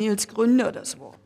Nils 0.00 0.26
Gründer 0.26 0.72
das 0.72 0.98
Wort. 0.98 1.18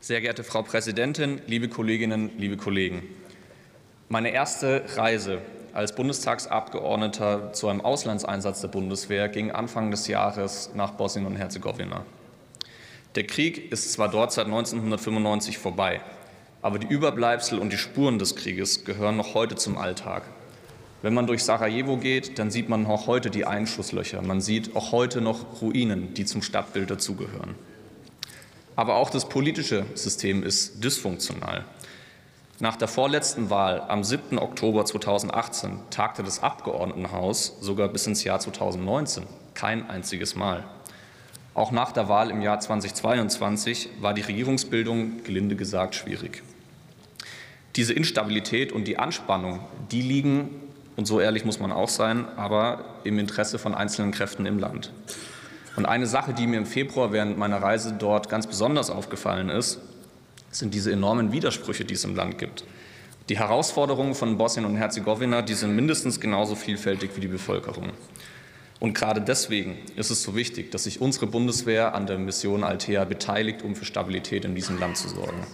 Sehr 0.00 0.20
geehrte 0.20 0.44
Frau 0.44 0.60
Präsidentin, 0.60 1.40
liebe 1.46 1.70
Kolleginnen, 1.70 2.32
liebe 2.36 2.58
Kollegen! 2.58 3.04
Meine 4.10 4.32
erste 4.34 4.84
Reise 4.96 5.40
als 5.72 5.94
Bundestagsabgeordneter 5.94 7.54
zu 7.54 7.68
einem 7.68 7.80
Auslandseinsatz 7.80 8.60
der 8.60 8.68
Bundeswehr 8.68 9.30
ging 9.30 9.50
Anfang 9.50 9.90
des 9.90 10.08
Jahres 10.08 10.72
nach 10.74 10.90
Bosnien 10.90 11.24
und 11.24 11.36
Herzegowina. 11.36 12.04
Der 13.14 13.24
Krieg 13.24 13.70
ist 13.70 13.92
zwar 13.92 14.08
dort 14.08 14.32
seit 14.32 14.46
1995 14.46 15.58
vorbei, 15.58 16.00
aber 16.62 16.80
die 16.80 16.88
Überbleibsel 16.88 17.60
und 17.60 17.72
die 17.72 17.78
Spuren 17.78 18.18
des 18.18 18.34
Krieges 18.34 18.84
gehören 18.84 19.16
noch 19.16 19.34
heute 19.34 19.54
zum 19.54 19.78
Alltag. 19.78 20.24
Wenn 21.00 21.14
man 21.14 21.28
durch 21.28 21.44
Sarajevo 21.44 21.96
geht, 21.96 22.40
dann 22.40 22.50
sieht 22.50 22.68
man 22.68 22.86
auch 22.86 23.06
heute 23.06 23.30
die 23.30 23.44
Einschusslöcher. 23.44 24.20
Man 24.22 24.40
sieht 24.40 24.74
auch 24.74 24.90
heute 24.90 25.20
noch 25.20 25.60
Ruinen, 25.62 26.14
die 26.14 26.24
zum 26.24 26.42
Stadtbild 26.42 26.90
dazugehören. 26.90 27.54
Aber 28.74 28.96
auch 28.96 29.10
das 29.10 29.28
politische 29.28 29.86
System 29.94 30.42
ist 30.42 30.82
dysfunktional. 30.82 31.64
Nach 32.58 32.74
der 32.74 32.88
vorletzten 32.88 33.48
Wahl 33.48 33.80
am 33.82 34.02
7. 34.02 34.38
Oktober 34.38 34.84
2018 34.84 35.78
tagte 35.90 36.24
das 36.24 36.42
Abgeordnetenhaus 36.42 37.58
sogar 37.60 37.88
bis 37.88 38.08
ins 38.08 38.24
Jahr 38.24 38.40
2019 38.40 39.24
kein 39.54 39.88
einziges 39.88 40.34
Mal. 40.34 40.64
Auch 41.54 41.70
nach 41.70 41.92
der 41.92 42.08
Wahl 42.08 42.30
im 42.30 42.42
Jahr 42.42 42.58
2022 42.58 43.90
war 44.00 44.12
die 44.12 44.22
Regierungsbildung 44.22 45.22
gelinde 45.22 45.54
gesagt 45.54 45.94
schwierig. 45.94 46.42
Diese 47.76 47.92
Instabilität 47.92 48.72
und 48.72 48.88
die 48.88 48.98
Anspannung, 48.98 49.60
die 49.92 50.02
liegen, 50.02 50.50
und 50.96 51.06
so 51.06 51.20
ehrlich 51.20 51.44
muss 51.44 51.60
man 51.60 51.70
auch 51.70 51.88
sein, 51.88 52.26
aber 52.36 52.84
im 53.04 53.20
Interesse 53.20 53.58
von 53.58 53.74
einzelnen 53.74 54.10
Kräften 54.10 54.46
im 54.46 54.58
Land. 54.58 54.92
Und 55.76 55.86
eine 55.86 56.06
Sache, 56.06 56.34
die 56.34 56.46
mir 56.46 56.58
im 56.58 56.66
Februar 56.66 57.12
während 57.12 57.38
meiner 57.38 57.62
Reise 57.62 57.94
dort 57.98 58.28
ganz 58.28 58.46
besonders 58.46 58.90
aufgefallen 58.90 59.48
ist, 59.48 59.80
sind 60.50 60.74
diese 60.74 60.92
enormen 60.92 61.32
Widersprüche, 61.32 61.84
die 61.84 61.94
es 61.94 62.04
im 62.04 62.14
Land 62.14 62.38
gibt. 62.38 62.64
Die 63.28 63.38
Herausforderungen 63.38 64.14
von 64.14 64.38
Bosnien 64.38 64.66
und 64.66 64.76
Herzegowina, 64.76 65.42
die 65.42 65.54
sind 65.54 65.74
mindestens 65.74 66.20
genauso 66.20 66.54
vielfältig 66.54 67.10
wie 67.16 67.20
die 67.20 67.28
Bevölkerung. 67.28 67.90
Und 68.80 68.94
gerade 68.94 69.20
deswegen 69.20 69.78
ist 69.96 70.10
es 70.10 70.22
so 70.22 70.34
wichtig, 70.34 70.70
dass 70.70 70.84
sich 70.84 71.00
unsere 71.00 71.26
Bundeswehr 71.26 71.94
an 71.94 72.06
der 72.06 72.18
Mission 72.18 72.64
Altea 72.64 73.04
beteiligt, 73.04 73.62
um 73.62 73.76
für 73.76 73.84
Stabilität 73.84 74.44
in 74.44 74.54
diesem 74.54 74.78
Land 74.78 74.96
zu 74.96 75.08
sorgen. 75.08 75.46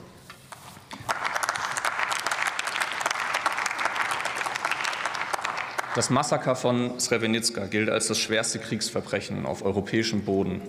Das 5.95 6.09
Massaker 6.09 6.55
von 6.55 7.01
Srebrenica 7.01 7.67
gilt 7.67 7.91
als 7.91 8.07
das 8.07 8.19
schwerste 8.19 8.61
Kriegsverbrechen 8.61 9.45
auf 9.45 9.65
europäischem 9.65 10.25
Boden 10.25 10.63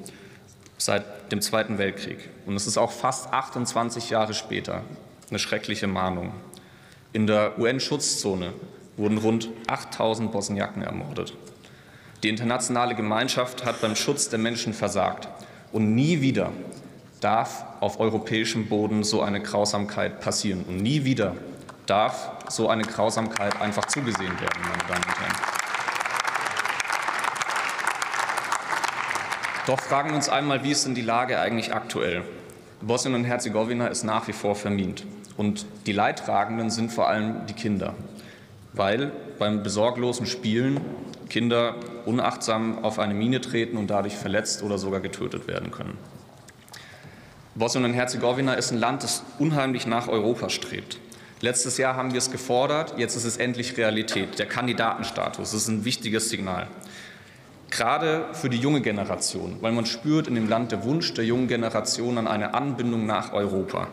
seit 0.77 1.31
dem 1.31 1.41
Zweiten 1.41 1.77
Weltkrieg. 1.77 2.29
Und 2.47 2.55
es 2.55 2.65
ist 2.65 2.77
auch 2.77 2.91
fast 2.91 3.31
28 3.31 4.09
Jahre 4.09 4.33
später 4.33 4.81
eine 5.29 5.39
schreckliche 5.39 5.87
Mahnung. 5.87 6.33
In 7.13 7.27
der 7.27 7.59
UN-Schutzzone 7.59 8.53
wurden 8.97 9.19
rund 9.19 9.49
8000 9.67 10.31
Bosniaken 10.31 10.81
ermordet. 10.81 11.33
Die 12.23 12.29
internationale 12.29 12.93
Gemeinschaft 12.93 13.65
hat 13.65 13.81
beim 13.81 13.95
Schutz 13.95 14.29
der 14.29 14.37
Menschen 14.37 14.73
versagt. 14.73 15.27
Und 15.71 15.95
nie 15.95 16.21
wieder 16.21 16.51
darf 17.19 17.65
auf 17.79 17.99
europäischem 17.99 18.67
Boden 18.67 19.03
so 19.03 19.23
eine 19.23 19.41
Grausamkeit 19.41 20.21
passieren. 20.21 20.63
Und 20.67 20.77
nie 20.77 21.03
wieder 21.03 21.35
darf 21.87 22.29
so 22.47 22.69
eine 22.69 22.83
Grausamkeit 22.83 23.59
einfach 23.59 23.85
zugesehen 23.85 24.39
werden, 24.39 24.61
meine 24.61 24.83
Damen 24.87 25.03
und 25.03 25.19
Herren. 25.19 25.35
Doch 29.65 29.79
fragen 29.79 30.09
wir 30.09 30.15
uns 30.15 30.29
einmal, 30.29 30.63
wie 30.63 30.71
ist 30.71 30.85
denn 30.85 30.93
die 30.93 31.01
Lage 31.01 31.39
eigentlich 31.39 31.73
aktuell? 31.73 32.23
Bosnien 32.81 33.15
und 33.15 33.23
Herzegowina 33.23 33.87
ist 33.87 34.03
nach 34.03 34.27
wie 34.27 34.33
vor 34.33 34.55
vermint. 34.55 35.05
Und 35.37 35.65
die 35.87 35.93
Leidtragenden 35.93 36.69
sind 36.69 36.91
vor 36.91 37.07
allem 37.07 37.47
die 37.47 37.53
Kinder, 37.53 37.95
weil 38.73 39.11
beim 39.39 39.63
besorglosen 39.63 40.27
Spielen 40.27 40.81
Kinder 41.31 41.75
unachtsam 42.05 42.83
auf 42.83 42.99
eine 42.99 43.13
Mine 43.13 43.39
treten 43.39 43.77
und 43.77 43.87
dadurch 43.87 44.17
verletzt 44.17 44.63
oder 44.63 44.77
sogar 44.77 44.99
getötet 44.99 45.47
werden 45.47 45.71
können. 45.71 45.97
Bosnien 47.55 47.85
und 47.85 47.93
Herzegowina 47.93 48.55
ist 48.55 48.71
ein 48.71 48.77
Land, 48.77 49.03
das 49.03 49.23
unheimlich 49.39 49.87
nach 49.87 50.09
Europa 50.09 50.49
strebt. 50.49 50.99
Letztes 51.39 51.77
Jahr 51.77 51.95
haben 51.95 52.11
wir 52.11 52.17
es 52.17 52.31
gefordert, 52.31 52.95
jetzt 52.97 53.15
ist 53.15 53.23
es 53.23 53.37
endlich 53.37 53.77
Realität. 53.77 54.39
Der 54.39 54.45
Kandidatenstatus 54.45 55.53
ist 55.53 55.69
ein 55.69 55.85
wichtiges 55.85 56.29
Signal. 56.29 56.67
Gerade 57.69 58.25
für 58.33 58.49
die 58.49 58.57
junge 58.57 58.81
Generation, 58.81 59.55
weil 59.61 59.71
man 59.71 59.85
spürt 59.85 60.27
in 60.27 60.35
dem 60.35 60.49
Land 60.49 60.73
der 60.73 60.83
Wunsch 60.83 61.13
der 61.13 61.23
jungen 61.23 61.47
Generation 61.47 62.17
an 62.17 62.27
eine 62.27 62.53
Anbindung 62.53 63.05
nach 63.05 63.31
Europa. 63.31 63.87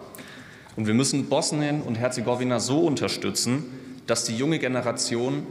Und 0.74 0.88
wir 0.88 0.94
müssen 0.94 1.28
Bosnien 1.28 1.82
und 1.82 1.94
Herzegowina 1.94 2.58
so 2.58 2.80
unterstützen, 2.80 3.64
dass 4.08 4.24
die 4.24 4.36
junge 4.36 4.58
Generation 4.58 5.46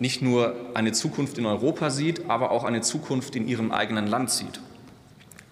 nicht 0.00 0.22
nur 0.22 0.56
eine 0.74 0.92
Zukunft 0.92 1.38
in 1.38 1.46
Europa 1.46 1.90
sieht, 1.90 2.28
aber 2.28 2.50
auch 2.50 2.64
eine 2.64 2.80
Zukunft 2.80 3.36
in 3.36 3.46
ihrem 3.46 3.70
eigenen 3.70 4.06
Land 4.06 4.30
sieht. 4.30 4.60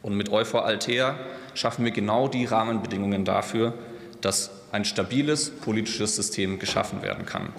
Und 0.03 0.17
mit 0.17 0.31
Euphor 0.31 0.65
Altea 0.65 1.17
schaffen 1.55 1.85
wir 1.85 1.93
genau 1.93 2.29
die 2.29 2.47
Rahmenbedingungen 2.47 3.25
dafür, 3.25 3.75
dass 4.21 4.51
ein 4.73 4.85
stabiles 4.85 5.51
politisches 5.51 6.17
System 6.17 6.59
geschaffen 6.59 7.03
werden 7.03 7.27
kann. 7.27 7.51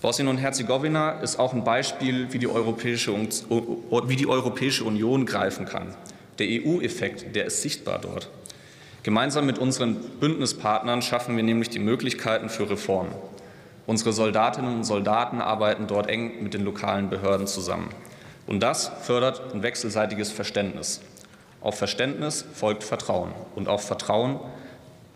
Bosnien 0.00 0.28
und 0.28 0.38
Herzegowina 0.38 1.20
ist 1.20 1.40
auch 1.40 1.52
ein 1.52 1.64
Beispiel, 1.64 2.32
wie 2.32 2.38
die 2.38 2.46
Europäische, 2.46 3.12
wie 3.12 4.16
die 4.16 4.28
Europäische 4.28 4.84
Union 4.84 5.26
greifen 5.26 5.66
kann. 5.66 5.94
Der 6.38 6.46
EU-Effekt, 6.46 7.34
der 7.34 7.46
ist 7.46 7.62
sichtbar 7.62 7.98
dort. 7.98 8.30
Gemeinsam 9.02 9.44
mit 9.44 9.58
unseren 9.58 9.96
Bündnispartnern 10.20 11.02
schaffen 11.02 11.36
wir 11.36 11.42
nämlich 11.42 11.70
die 11.70 11.80
Möglichkeiten 11.80 12.48
für 12.48 12.70
Reformen. 12.70 13.12
Unsere 13.88 14.12
Soldatinnen 14.12 14.74
und 14.74 14.84
Soldaten 14.84 15.40
arbeiten 15.40 15.86
dort 15.86 16.10
eng 16.10 16.42
mit 16.42 16.52
den 16.52 16.62
lokalen 16.62 17.08
Behörden 17.08 17.46
zusammen. 17.46 17.88
Und 18.46 18.60
das 18.60 18.92
fördert 19.00 19.54
ein 19.54 19.62
wechselseitiges 19.62 20.30
Verständnis. 20.30 21.00
Auf 21.62 21.78
Verständnis 21.78 22.44
folgt 22.52 22.84
Vertrauen. 22.84 23.32
Und 23.54 23.66
auf 23.66 23.86
Vertrauen 23.86 24.40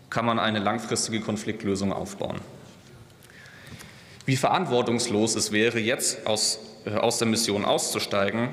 kann 0.09 0.25
man 0.25 0.39
eine 0.39 0.57
langfristige 0.57 1.21
Konfliktlösung 1.21 1.93
aufbauen. 1.93 2.41
Wie 4.25 4.37
verantwortungslos 4.37 5.35
es 5.35 5.51
wäre, 5.51 5.77
jetzt 5.77 6.25
aus, 6.25 6.57
äh, 6.85 6.95
aus 6.95 7.19
der 7.19 7.27
Mission 7.27 7.65
auszusteigen, 7.65 8.49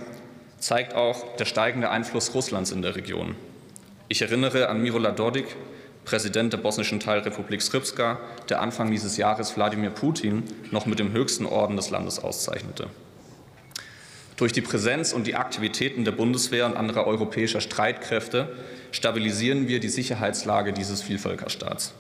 zeigt 0.59 0.95
auch 0.95 1.35
der 1.39 1.47
steigende 1.47 1.89
Einfluss 1.89 2.35
Russlands 2.35 2.73
in 2.73 2.83
der 2.83 2.95
Region. 2.95 3.37
Ich 4.09 4.21
erinnere 4.21 4.69
an 4.69 4.83
Mirola 4.83 5.13
Dodik, 5.13 5.57
Präsident 6.11 6.53
der 6.53 6.59
bosnischen 6.59 6.99
Teilrepublik 6.99 7.63
Srpska, 7.63 8.19
der 8.49 8.61
Anfang 8.61 8.91
dieses 8.91 9.17
Jahres 9.17 9.55
Wladimir 9.55 9.91
Putin 9.91 10.43
noch 10.73 10.85
mit 10.85 10.99
dem 10.99 11.13
höchsten 11.13 11.47
Orden 11.47 11.77
des 11.77 11.91
Landes 11.91 12.19
auszeichnete. 12.19 12.89
Durch 14.37 14.51
die 14.51 14.61
Präsenz 14.61 15.13
und 15.13 15.29
die 15.29 15.37
Aktivitäten 15.37 16.05
der 16.05 16.11
Bundeswehr 16.11 16.67
und 16.67 16.77
anderer 16.77 17.07
europäischer 17.07 17.61
Streitkräfte 17.61 18.49
stabilisieren 18.91 19.69
wir 19.69 19.79
die 19.79 19.89
Sicherheitslage 19.89 20.73
dieses 20.73 21.01
Vielvölkerstaats. 21.01 21.95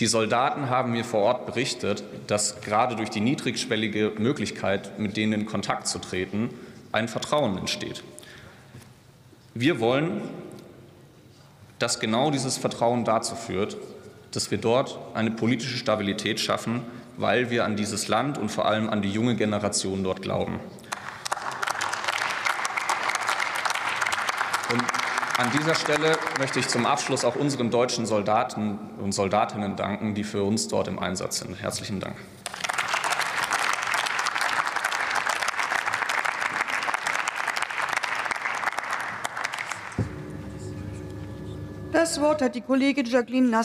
Die 0.00 0.06
Soldaten 0.06 0.68
haben 0.68 0.90
mir 0.90 1.04
vor 1.04 1.20
Ort 1.20 1.46
berichtet, 1.46 2.02
dass 2.26 2.60
gerade 2.62 2.96
durch 2.96 3.10
die 3.10 3.20
niedrigschwellige 3.20 4.14
Möglichkeit, 4.18 4.98
mit 4.98 5.16
denen 5.16 5.32
in 5.34 5.46
Kontakt 5.46 5.86
zu 5.86 6.00
treten, 6.00 6.50
ein 6.90 7.06
Vertrauen 7.06 7.56
entsteht. 7.58 8.02
Wir 9.54 9.78
wollen, 9.78 10.22
dass 11.78 12.00
genau 12.00 12.30
dieses 12.30 12.56
Vertrauen 12.56 13.04
dazu 13.04 13.34
führt, 13.34 13.76
dass 14.32 14.50
wir 14.50 14.58
dort 14.58 14.98
eine 15.14 15.30
politische 15.30 15.76
Stabilität 15.76 16.40
schaffen, 16.40 16.82
weil 17.16 17.50
wir 17.50 17.64
an 17.64 17.76
dieses 17.76 18.08
Land 18.08 18.38
und 18.38 18.50
vor 18.50 18.66
allem 18.66 18.88
an 18.90 19.02
die 19.02 19.10
junge 19.10 19.36
Generation 19.36 20.04
dort 20.04 20.22
glauben. 20.22 20.60
Und 24.72 24.82
an 25.38 25.50
dieser 25.58 25.74
Stelle 25.74 26.18
möchte 26.38 26.58
ich 26.58 26.68
zum 26.68 26.86
Abschluss 26.86 27.24
auch 27.24 27.36
unseren 27.36 27.70
deutschen 27.70 28.06
Soldaten 28.06 28.78
und 29.02 29.12
Soldatinnen 29.12 29.76
danken, 29.76 30.14
die 30.14 30.24
für 30.24 30.42
uns 30.42 30.68
dort 30.68 30.88
im 30.88 30.98
Einsatz 30.98 31.38
sind. 31.38 31.60
Herzlichen 31.60 32.00
Dank. 32.00 32.16
Das 42.06 42.20
Wort 42.20 42.40
hat 42.40 42.54
die 42.54 42.60
Kollegin 42.60 43.04
Jacqueline 43.04 43.48
Nass. 43.48 43.54